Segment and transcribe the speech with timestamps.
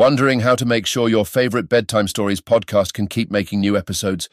[0.00, 4.30] Wondering how to make sure your favorite bedtime stories podcast can keep making new episodes?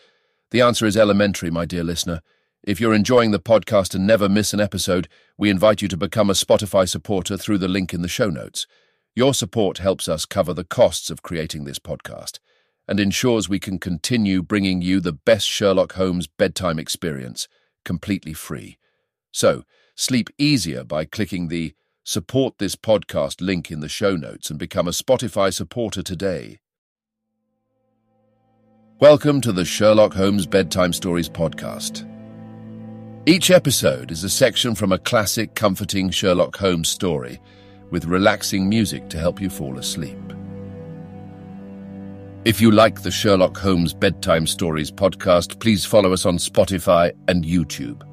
[0.52, 2.22] The answer is elementary, my dear listener.
[2.64, 6.30] If you're enjoying the podcast and never miss an episode, we invite you to become
[6.30, 8.66] a Spotify supporter through the link in the show notes.
[9.14, 12.40] Your support helps us cover the costs of creating this podcast
[12.88, 17.50] and ensures we can continue bringing you the best Sherlock Holmes bedtime experience,
[17.84, 18.78] completely free.
[19.34, 19.66] So,
[19.96, 21.74] sleep easier by clicking the
[22.10, 26.58] Support this podcast link in the show notes and become a Spotify supporter today.
[29.02, 32.10] Welcome to the Sherlock Holmes Bedtime Stories podcast.
[33.26, 37.42] Each episode is a section from a classic, comforting Sherlock Holmes story
[37.92, 40.18] with relaxing music to help you fall asleep.
[42.46, 47.44] If you like the Sherlock Holmes Bedtime Stories podcast, please follow us on Spotify and
[47.44, 48.07] YouTube.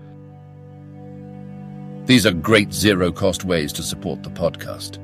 [2.07, 4.99] These are great zero-cost ways to support the podcast.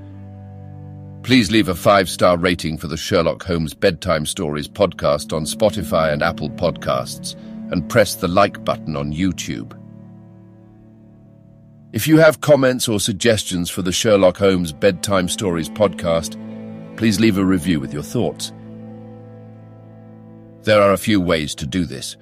[1.23, 6.23] Please leave a five-star rating for the Sherlock Holmes Bedtime Stories podcast on Spotify and
[6.23, 7.37] Apple Podcasts,
[7.73, 9.77] and press the like button on YouTube.
[11.93, 16.37] If you have comments or suggestions for the Sherlock Holmes Bedtime Stories podcast,
[16.97, 18.53] please leave a review with your thoughts.
[20.65, 22.17] There are a few ways to do this.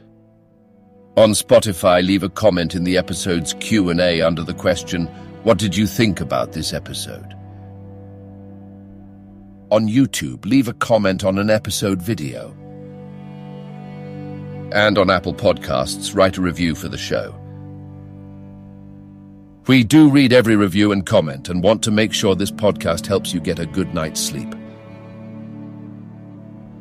[1.19, 5.07] On Spotify, leave a comment in the episode's Q&A under the question,
[5.43, 7.35] What did you think about this episode?
[9.73, 12.53] On YouTube, leave a comment on an episode video.
[14.73, 17.35] And on Apple Podcasts, write a review for the show.
[19.67, 23.35] We do read every review and comment and want to make sure this podcast helps
[23.35, 24.55] you get a good night's sleep.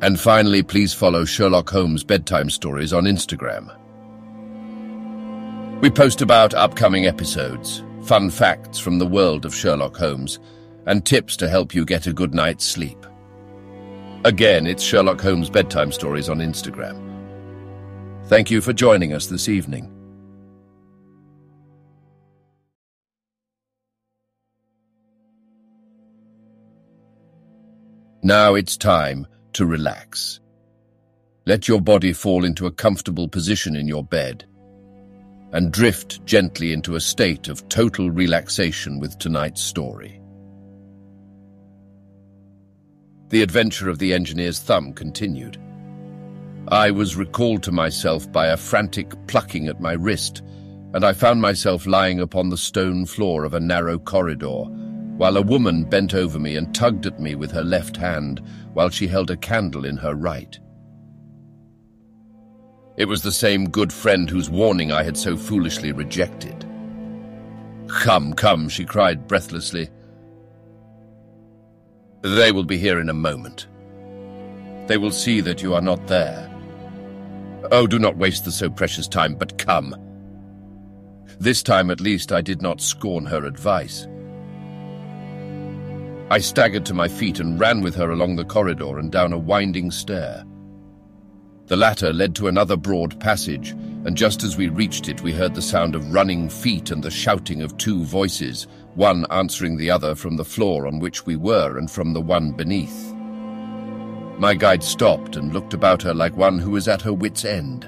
[0.00, 3.74] And finally, please follow Sherlock Holmes Bedtime Stories on Instagram.
[5.80, 10.40] We post about upcoming episodes, fun facts from the world of Sherlock Holmes,
[10.86, 12.98] and tips to help you get a good night's sleep.
[14.24, 16.98] Again, it's Sherlock Holmes Bedtime Stories on Instagram.
[18.26, 19.88] Thank you for joining us this evening.
[28.24, 30.40] Now it's time to relax.
[31.46, 34.47] Let your body fall into a comfortable position in your bed
[35.52, 40.20] and drift gently into a state of total relaxation with tonight's story.
[43.30, 45.58] The adventure of the engineer's thumb continued.
[46.68, 50.42] I was recalled to myself by a frantic plucking at my wrist,
[50.94, 54.64] and I found myself lying upon the stone floor of a narrow corridor,
[55.16, 58.42] while a woman bent over me and tugged at me with her left hand,
[58.72, 60.58] while she held a candle in her right.
[62.98, 66.66] It was the same good friend whose warning I had so foolishly rejected.
[67.86, 69.88] Come, come, she cried breathlessly.
[72.22, 73.68] They will be here in a moment.
[74.88, 76.50] They will see that you are not there.
[77.70, 79.94] Oh, do not waste the so precious time, but come.
[81.38, 84.08] This time, at least, I did not scorn her advice.
[86.32, 89.38] I staggered to my feet and ran with her along the corridor and down a
[89.38, 90.44] winding stair.
[91.68, 93.72] The latter led to another broad passage,
[94.06, 97.10] and just as we reached it, we heard the sound of running feet and the
[97.10, 101.76] shouting of two voices, one answering the other from the floor on which we were
[101.76, 103.12] and from the one beneath.
[104.38, 107.86] My guide stopped and looked about her like one who was at her wit's end.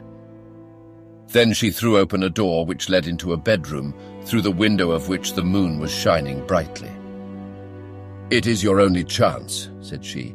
[1.28, 3.94] Then she threw open a door which led into a bedroom,
[4.26, 6.90] through the window of which the moon was shining brightly.
[8.28, 10.34] It is your only chance, said she.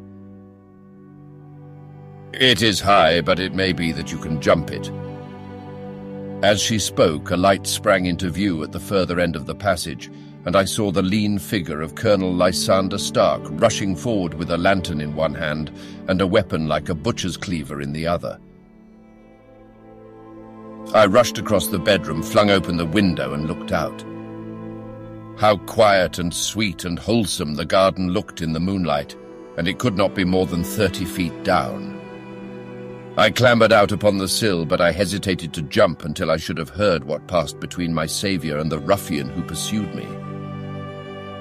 [2.39, 4.91] It is high, but it may be that you can jump it.
[6.43, 10.11] As she spoke, a light sprang into view at the further end of the passage,
[10.43, 14.99] and I saw the lean figure of Colonel Lysander Stark rushing forward with a lantern
[14.99, 15.71] in one hand
[16.09, 18.37] and a weapon like a butcher's cleaver in the other.
[20.93, 24.03] I rushed across the bedroom, flung open the window, and looked out.
[25.39, 29.15] How quiet and sweet and wholesome the garden looked in the moonlight,
[29.57, 32.01] and it could not be more than thirty feet down.
[33.17, 36.69] I clambered out upon the sill, but I hesitated to jump until I should have
[36.69, 40.05] heard what passed between my saviour and the ruffian who pursued me.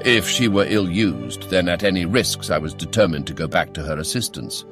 [0.05, 3.83] If she were ill-used, then at any risks I was determined to go back to
[3.83, 4.65] her assistance.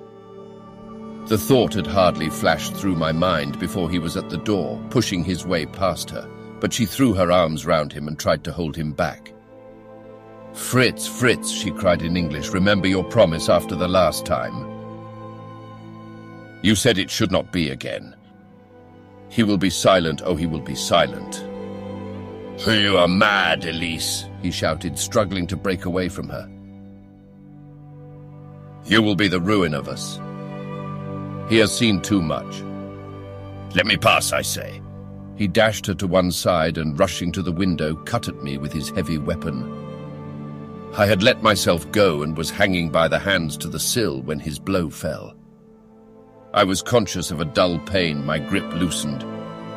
[1.26, 5.24] The thought had hardly flashed through my mind before he was at the door, pushing
[5.24, 6.28] his way past her,
[6.60, 9.32] but she threw her arms round him and tried to hold him back.
[10.52, 14.71] Fritz, Fritz, she cried in English, remember your promise after the last time.
[16.62, 18.14] You said it should not be again.
[19.28, 21.44] He will be silent, oh, he will be silent.
[22.66, 26.48] You are mad, Elise, he shouted, struggling to break away from her.
[28.84, 30.20] You will be the ruin of us.
[31.48, 32.62] He has seen too much.
[33.74, 34.80] Let me pass, I say.
[35.36, 38.72] He dashed her to one side and, rushing to the window, cut at me with
[38.72, 39.78] his heavy weapon.
[40.94, 44.38] I had let myself go and was hanging by the hands to the sill when
[44.38, 45.34] his blow fell.
[46.54, 49.22] I was conscious of a dull pain, my grip loosened,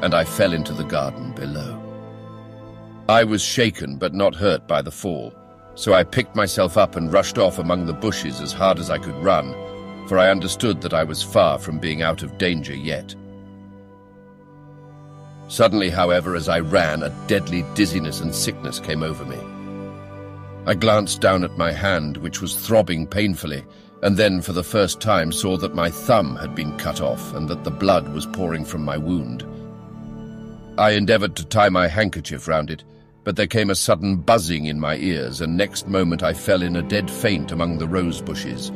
[0.04, 1.82] and I fell into the garden below.
[3.08, 5.34] I was shaken but not hurt by the fall,
[5.76, 8.98] so I picked myself up and rushed off among the bushes as hard as I
[8.98, 9.54] could run,
[10.08, 13.16] for I understood that I was far from being out of danger yet.
[15.48, 19.40] Suddenly, however, as I ran, a deadly dizziness and sickness came over me.
[20.66, 23.64] I glanced down at my hand, which was throbbing painfully,
[24.06, 27.50] and then for the first time saw that my thumb had been cut off and
[27.50, 29.44] that the blood was pouring from my wound.
[30.78, 32.84] I endeavoured to tie my handkerchief round it,
[33.24, 36.76] but there came a sudden buzzing in my ears, and next moment I fell in
[36.76, 38.72] a dead faint among the rose bushes.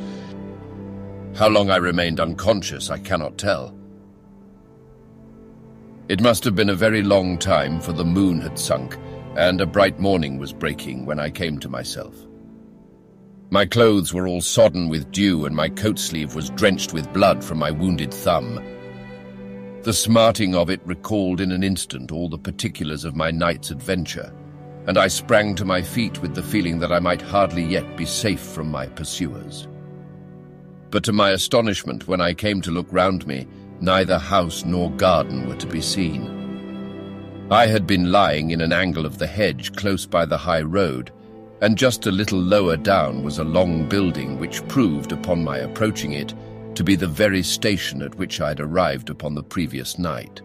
[1.36, 3.72] How long I remained unconscious I cannot tell.
[6.08, 8.98] It must have been a very long time, for the moon had sunk,
[9.36, 12.26] and a bright morning was breaking when I came to myself.
[13.50, 17.44] My clothes were all sodden with dew, and my coat sleeve was drenched with blood
[17.44, 18.64] from my wounded thumb.
[19.82, 24.32] The smarting of it recalled in an instant all the particulars of my night's adventure,
[24.86, 28.06] and I sprang to my feet with the feeling that I might hardly yet be
[28.06, 29.66] safe from my pursuers.
[30.90, 33.46] But to my astonishment, when I came to look round me,
[33.82, 37.48] Neither house nor garden were to be seen.
[37.50, 41.10] I had been lying in an angle of the hedge close by the high road,
[41.60, 46.12] and just a little lower down was a long building which proved, upon my approaching
[46.12, 46.34] it,
[46.74, 50.40] to be the very station at which I had arrived upon the previous night.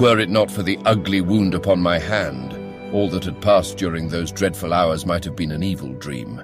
[0.00, 2.52] Were it not for the ugly wound upon my hand,
[2.92, 6.42] all that had passed during those dreadful hours might have been an evil dream.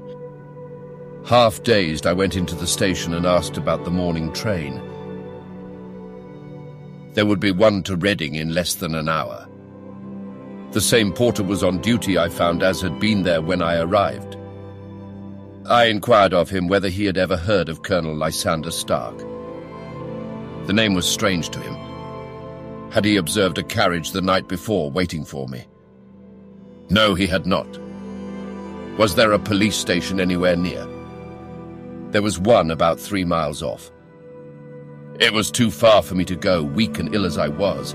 [1.24, 4.80] Half dazed, I went into the station and asked about the morning train.
[7.14, 9.46] There would be one to Reading in less than an hour.
[10.72, 14.36] The same porter was on duty, I found, as had been there when I arrived.
[15.68, 19.18] I inquired of him whether he had ever heard of Colonel Lysander Stark.
[20.66, 21.74] The name was strange to him.
[22.90, 25.66] Had he observed a carriage the night before waiting for me?
[26.88, 27.66] No, he had not.
[28.96, 30.86] Was there a police station anywhere near?
[32.10, 33.90] There was one about three miles off.
[35.18, 37.94] It was too far for me to go, weak and ill as I was.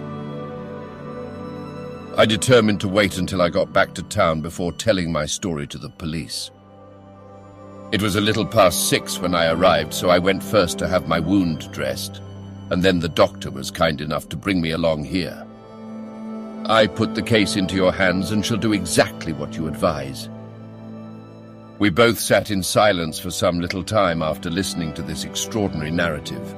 [2.18, 5.78] I determined to wait until I got back to town before telling my story to
[5.78, 6.50] the police.
[7.92, 11.10] It was a little past six when I arrived, so I went first to have
[11.10, 12.22] my wound dressed,
[12.70, 15.46] and then the doctor was kind enough to bring me along here.
[16.68, 20.30] I put the case into your hands and shall do exactly what you advise.
[21.80, 26.56] We both sat in silence for some little time after listening to this extraordinary narrative.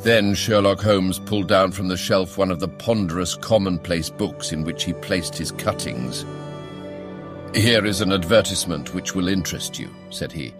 [0.00, 4.62] Then Sherlock Holmes pulled down from the shelf one of the ponderous commonplace books in
[4.62, 6.24] which he placed his cuttings.
[7.52, 10.54] Here is an advertisement which will interest you, said he.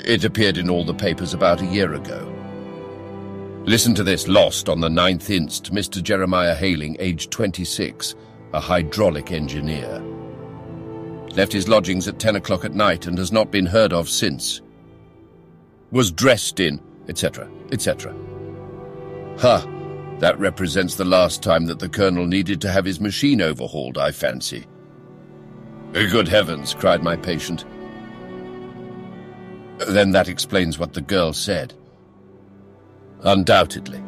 [0.00, 2.30] It appeared in all the papers about a year ago.
[3.64, 6.02] Listen to this, lost on the 9th inst, Mr.
[6.02, 8.16] Jeremiah Hayling, aged 26,
[8.52, 10.00] a hydraulic engineer.
[11.30, 14.60] Left his lodgings at 10 o'clock at night and has not been heard of since.
[15.90, 18.14] Was dressed in etc., etc.
[19.38, 19.66] Ha!
[20.20, 24.12] That represents the last time that the Colonel needed to have his machine overhauled, I
[24.12, 24.66] fancy.
[25.92, 27.64] Good heavens, cried my patient.
[29.88, 31.74] Then that explains what the girl said.
[33.22, 34.02] Undoubtedly.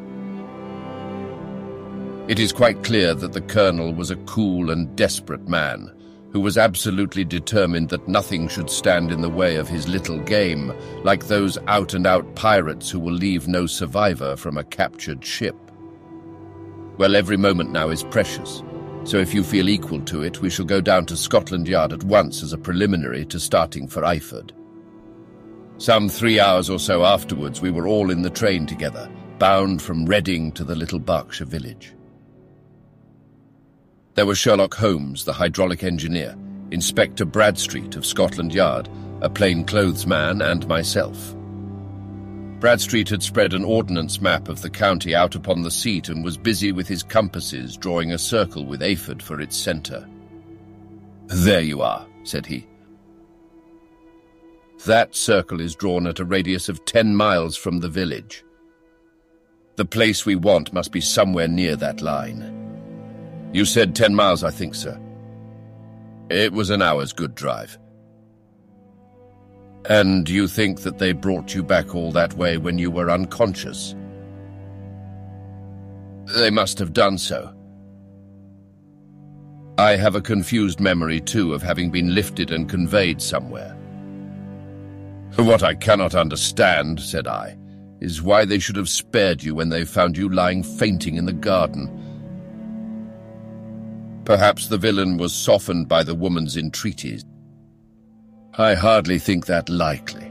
[2.28, 5.95] It is quite clear that the Colonel was a cool and desperate man
[6.36, 10.70] who was absolutely determined that nothing should stand in the way of his little game,
[11.02, 15.56] like those out-and-out pirates who will leave no survivor from a captured ship.
[16.98, 18.62] Well, every moment now is precious,
[19.04, 22.04] so if you feel equal to it, we shall go down to Scotland Yard at
[22.04, 24.50] once as a preliminary to starting for Eyford.
[25.78, 30.04] Some three hours or so afterwards, we were all in the train together, bound from
[30.04, 31.94] Reading to the little Berkshire village.
[34.16, 36.34] There were Sherlock Holmes, the hydraulic engineer,
[36.70, 38.88] Inspector Bradstreet of Scotland Yard,
[39.20, 41.34] a plainclothes man, and myself.
[42.58, 46.38] Bradstreet had spread an ordnance map of the county out upon the seat and was
[46.38, 50.08] busy with his compasses drawing a circle with Eyford for its centre.
[51.26, 52.66] There you are, said he.
[54.86, 58.42] That circle is drawn at a radius of ten miles from the village.
[59.76, 62.65] The place we want must be somewhere near that line.
[63.56, 65.00] You said ten miles, I think, sir.
[66.28, 67.78] It was an hour's good drive.
[69.88, 73.94] And you think that they brought you back all that way when you were unconscious?
[76.36, 77.50] They must have done so.
[79.78, 83.74] I have a confused memory, too, of having been lifted and conveyed somewhere.
[85.36, 87.56] What I cannot understand, said I,
[88.02, 91.32] is why they should have spared you when they found you lying fainting in the
[91.32, 92.02] garden.
[94.26, 97.24] Perhaps the villain was softened by the woman's entreaties.
[98.58, 100.26] I hardly think that likely.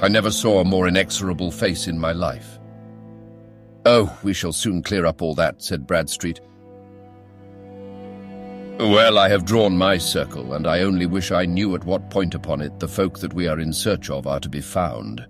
[0.00, 2.58] I never saw a more inexorable face in my life.
[3.84, 6.40] Oh, we shall soon clear up all that, said Bradstreet.
[8.78, 12.34] Well, I have drawn my circle, and I only wish I knew at what point
[12.34, 15.26] upon it the folk that we are in search of are to be found.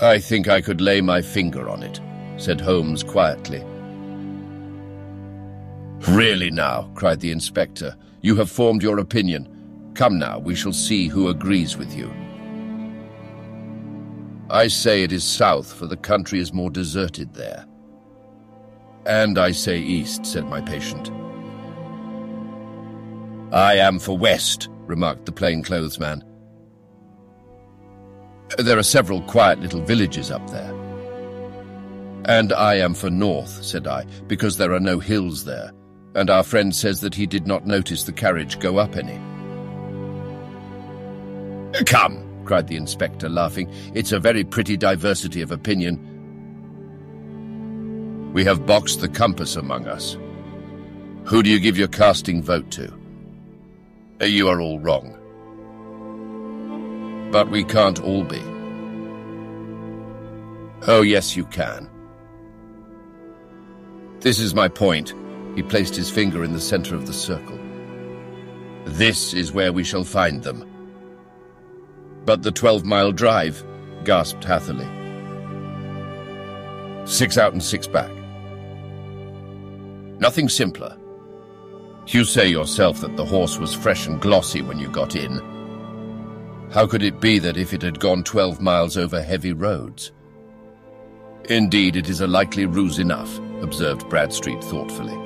[0.00, 2.00] I think I could lay my finger on it,
[2.36, 3.64] said Holmes quietly.
[6.08, 9.92] Really now, cried the inspector, you have formed your opinion.
[9.94, 12.12] Come now, we shall see who agrees with you.
[14.50, 17.66] I say it is south, for the country is more deserted there.
[19.06, 21.10] And I say east, said my patient.
[23.52, 26.22] I am for west, remarked the plainclothes man.
[28.58, 30.72] There are several quiet little villages up there.
[32.26, 35.72] And I am for north, said I, because there are no hills there,
[36.16, 39.20] and our friend says that he did not notice the carriage go up any.
[41.84, 43.70] Come, cried the inspector, laughing.
[43.92, 46.00] It's a very pretty diversity of opinion.
[48.32, 50.16] We have boxed the compass among us.
[51.24, 52.90] Who do you give your casting vote to?
[54.20, 55.12] Eh, you are all wrong.
[57.30, 58.40] But we can't all be.
[60.88, 61.90] Oh, yes, you can.
[64.20, 65.12] This is my point.
[65.56, 67.58] He placed his finger in the center of the circle.
[68.84, 70.64] This is where we shall find them.
[72.24, 73.64] But the 12-mile drive,
[74.04, 74.86] gasped Hatherley.
[77.06, 78.10] Six out and six back.
[80.20, 80.96] Nothing simpler.
[82.06, 85.40] You say yourself that the horse was fresh and glossy when you got in.
[86.70, 90.12] How could it be that if it had gone 12 miles over heavy roads?
[91.48, 95.25] Indeed, it is a likely ruse enough, observed Bradstreet thoughtfully.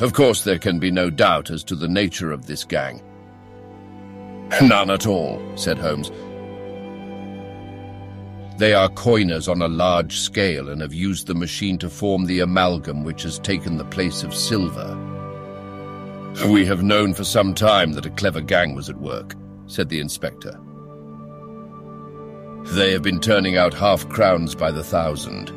[0.00, 3.02] Of course, there can be no doubt as to the nature of this gang.
[4.62, 6.10] None at all, said Holmes.
[8.58, 12.40] They are coiners on a large scale and have used the machine to form the
[12.40, 14.96] amalgam which has taken the place of silver.
[16.46, 19.34] We have known for some time that a clever gang was at work,
[19.66, 20.58] said the inspector.
[22.74, 25.52] They have been turning out half-crowns by the thousand.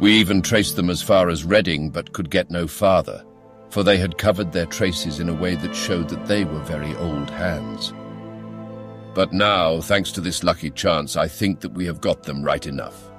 [0.00, 3.24] We even traced them as far as Reading, but could get no farther
[3.70, 6.94] for they had covered their traces in a way that showed that they were very
[6.96, 7.94] old hands.
[9.14, 12.66] But now, thanks to this lucky chance, I think that we have got them right
[12.66, 13.10] enough.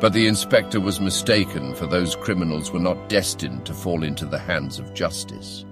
[0.00, 4.38] But the inspector was mistaken, for those criminals were not destined to fall into the
[4.38, 5.64] hands of justice.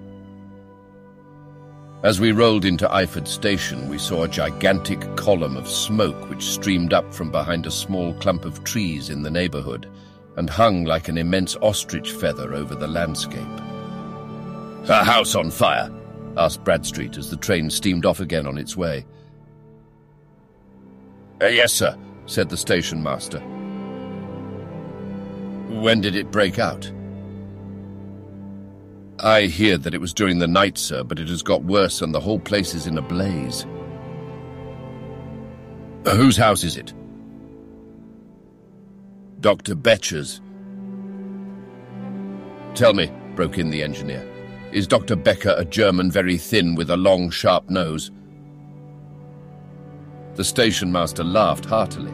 [2.03, 6.91] As we rolled into Eyford Station, we saw a gigantic column of smoke which streamed
[6.91, 9.89] up from behind a small clump of trees in the neighborhood,
[10.35, 13.47] and hung like an immense ostrich feather over the landscape.
[14.89, 15.89] A house on fire?
[16.35, 19.05] asked Bradstreet as the train steamed off again on its way.
[21.41, 23.39] Uh, yes, sir, said the station master.
[25.69, 26.91] When did it break out?
[29.23, 32.13] I hear that it was during the night, sir, but it has got worse and
[32.13, 33.65] the whole place is in a blaze.
[36.05, 36.93] Uh, whose house is it?
[39.39, 39.75] Dr.
[39.75, 40.41] Becher's.
[42.75, 44.29] Tell me, broke in the engineer,
[44.73, 45.15] is Dr.
[45.15, 48.11] Becher a German very thin with a long, sharp nose?
[50.35, 52.11] The station master laughed heartily.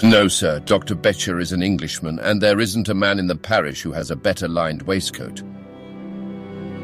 [0.00, 0.94] No, sir, Dr.
[0.94, 4.16] Becher is an Englishman, and there isn't a man in the parish who has a
[4.16, 5.42] better lined waistcoat.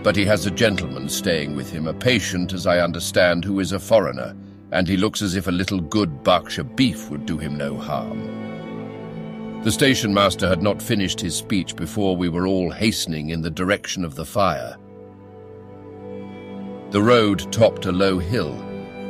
[0.04, 3.72] But he has a gentleman staying with him, a patient, as I understand, who is
[3.72, 4.36] a foreigner,
[4.70, 9.62] and he looks as if a little good Berkshire beef would do him no harm.
[9.64, 13.50] The station master had not finished his speech before we were all hastening in the
[13.50, 14.76] direction of the fire.
[16.90, 18.54] The road topped a low hill,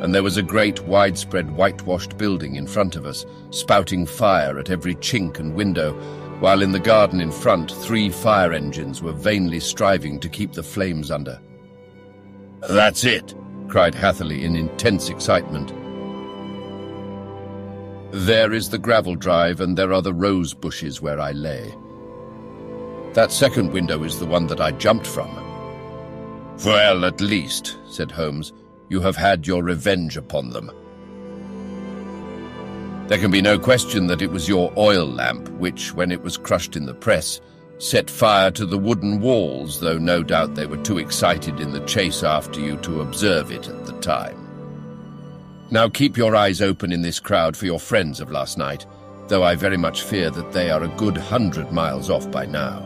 [0.01, 4.69] and there was a great widespread whitewashed building in front of us, spouting fire at
[4.69, 5.93] every chink and window,
[6.39, 10.63] while in the garden in front three fire engines were vainly striving to keep the
[10.63, 11.39] flames under.
[12.69, 13.35] That's it,
[13.67, 15.73] cried Hatherley in intense excitement.
[18.11, 21.73] There is the gravel drive, and there are the rose bushes where I lay.
[23.13, 25.29] That second window is the one that I jumped from.
[26.65, 28.53] Well, at least, said Holmes,
[28.89, 30.71] you have had your revenge upon them.
[33.07, 36.37] There can be no question that it was your oil lamp which, when it was
[36.37, 37.41] crushed in the press,
[37.79, 41.85] set fire to the wooden walls, though no doubt they were too excited in the
[41.85, 44.45] chase after you to observe it at the time.
[45.71, 48.85] Now keep your eyes open in this crowd for your friends of last night,
[49.27, 52.83] though I very much fear that they are a good hundred miles off by now.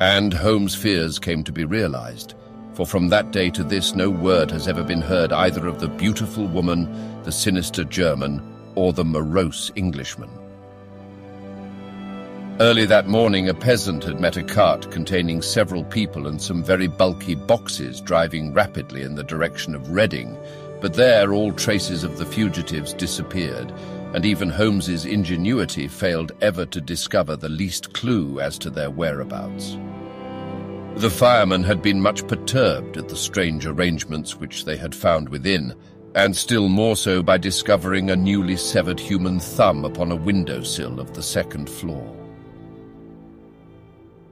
[0.00, 2.34] And Holmes' fears came to be realized,
[2.76, 5.88] for from that day to this no word has ever been heard either of the
[5.88, 6.86] beautiful woman,
[7.22, 8.42] the sinister German,
[8.74, 10.28] or the morose Englishman.
[12.60, 16.86] Early that morning, a peasant had met a cart containing several people and some very
[16.86, 20.36] bulky boxes driving rapidly in the direction of Reading,
[20.82, 23.72] but there all traces of the fugitives disappeared,
[24.12, 29.78] and even Holmes's ingenuity failed ever to discover the least clue as to their whereabouts.
[30.96, 35.74] The firemen had been much perturbed at the strange arrangements which they had found within,
[36.14, 41.12] and still more so by discovering a newly severed human thumb upon a windowsill of
[41.12, 42.16] the second floor.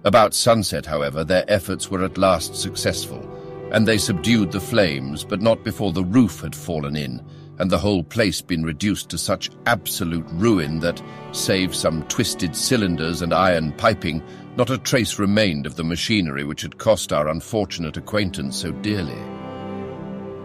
[0.06, 3.22] About sunset, however, their efforts were at last successful,
[3.70, 7.22] and they subdued the flames, but not before the roof had fallen in,
[7.58, 11.02] and the whole place been reduced to such absolute ruin that,
[11.32, 14.22] save some twisted cylinders and iron piping,
[14.56, 19.20] not a trace remained of the machinery which had cost our unfortunate acquaintance so dearly.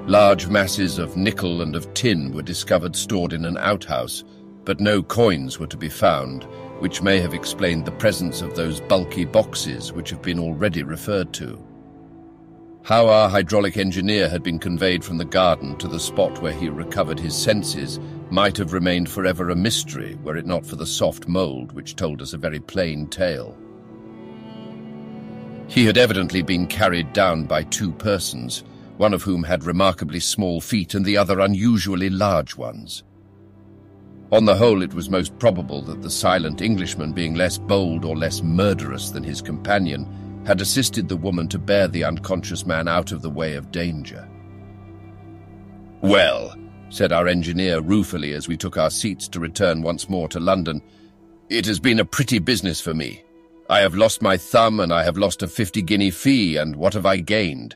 [0.08, 4.24] Large masses of nickel and of tin were discovered stored in an outhouse,
[4.66, 6.44] but no coins were to be found,
[6.80, 11.32] which may have explained the presence of those bulky boxes which have been already referred
[11.34, 11.64] to.
[12.82, 16.70] How our hydraulic engineer had been conveyed from the garden to the spot where he
[16.70, 18.00] recovered his senses
[18.32, 22.24] might have remained forever a mystery were it not for the soft mould which told
[22.24, 23.56] us a very plain tale.
[25.70, 28.64] He had evidently been carried down by two persons,
[28.98, 33.04] one of whom had remarkably small feet and the other unusually large ones.
[34.32, 38.18] On the whole, it was most probable that the silent Englishman, being less bold or
[38.18, 40.08] less murderous than his companion,
[40.46, 44.28] had assisted the woman to bear the unconscious man out of the way of danger.
[46.02, 46.56] Well,
[46.90, 50.82] said our engineer ruefully as we took our seats to return once more to London,
[51.50, 53.24] it has been a pretty business for me.
[53.70, 57.06] I have lost my thumb and I have lost a fifty-guinea fee, and what have
[57.06, 57.76] I gained?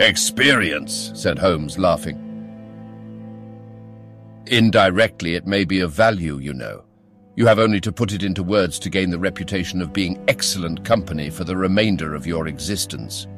[0.00, 2.22] Experience, said Holmes, laughing.
[4.48, 6.84] Indirectly, it may be of value, you know.
[7.36, 10.84] You have only to put it into words to gain the reputation of being excellent
[10.84, 13.28] company for the remainder of your existence.